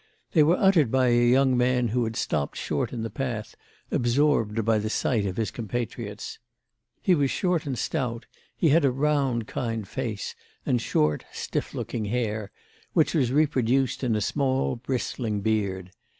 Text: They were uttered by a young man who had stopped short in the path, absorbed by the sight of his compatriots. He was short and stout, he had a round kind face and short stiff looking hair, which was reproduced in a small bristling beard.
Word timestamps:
They 0.31 0.41
were 0.41 0.57
uttered 0.57 0.89
by 0.89 1.09
a 1.09 1.29
young 1.29 1.55
man 1.55 1.89
who 1.89 2.05
had 2.05 2.15
stopped 2.15 2.57
short 2.57 2.91
in 2.91 3.03
the 3.03 3.11
path, 3.11 3.55
absorbed 3.91 4.65
by 4.65 4.79
the 4.79 4.89
sight 4.89 5.27
of 5.27 5.37
his 5.37 5.51
compatriots. 5.51 6.39
He 7.03 7.13
was 7.13 7.29
short 7.29 7.67
and 7.67 7.77
stout, 7.77 8.25
he 8.57 8.69
had 8.69 8.83
a 8.83 8.89
round 8.89 9.45
kind 9.45 9.87
face 9.87 10.33
and 10.65 10.81
short 10.81 11.23
stiff 11.31 11.75
looking 11.75 12.05
hair, 12.05 12.49
which 12.93 13.13
was 13.13 13.31
reproduced 13.31 14.03
in 14.03 14.15
a 14.15 14.21
small 14.21 14.75
bristling 14.75 15.41
beard. 15.41 15.91